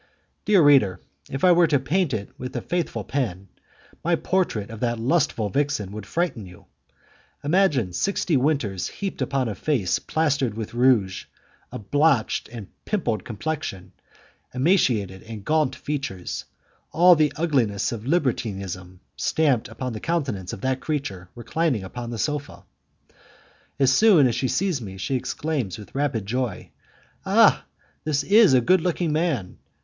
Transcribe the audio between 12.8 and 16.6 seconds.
pimpled complexion, emaciated and gaunt features,